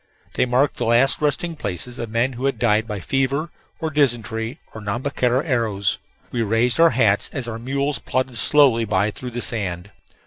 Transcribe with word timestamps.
They 0.33 0.47
marked 0.47 0.77
the 0.77 0.85
last 0.87 1.21
resting 1.21 1.55
places 1.55 1.99
of 1.99 2.09
men 2.09 2.33
who 2.33 2.45
had 2.45 2.57
died 2.57 2.87
by 2.87 2.99
fever, 3.01 3.51
or 3.79 3.91
dysentery, 3.91 4.59
or 4.73 4.81
Nhambiquara 4.81 5.45
arrows. 5.45 5.99
We 6.31 6.41
raised 6.41 6.79
our 6.79 6.89
hats 6.89 7.29
as 7.31 7.47
our 7.47 7.59
mules 7.59 7.99
plodded 7.99 8.39
slowly 8.39 8.83
by 8.83 9.11
through 9.11 9.29
the 9.29 9.41
sand. 9.43 9.91